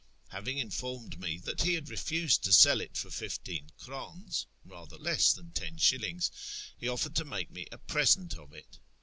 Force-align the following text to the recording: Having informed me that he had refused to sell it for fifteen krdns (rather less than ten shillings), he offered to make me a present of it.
Having 0.29 0.57
informed 0.57 1.19
me 1.19 1.37
that 1.43 1.61
he 1.61 1.75
had 1.75 1.91
refused 1.91 2.43
to 2.43 2.51
sell 2.51 2.81
it 2.81 2.97
for 2.97 3.11
fifteen 3.11 3.69
krdns 3.79 4.47
(rather 4.65 4.97
less 4.97 5.31
than 5.31 5.51
ten 5.51 5.77
shillings), 5.77 6.31
he 6.75 6.87
offered 6.89 7.13
to 7.17 7.23
make 7.23 7.51
me 7.51 7.67
a 7.71 7.77
present 7.77 8.33
of 8.35 8.51
it. 8.51 8.79